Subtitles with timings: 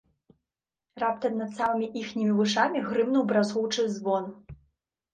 [1.03, 4.25] Раптам над самымі іхнімі вушамі грымнуў бразгучы звон.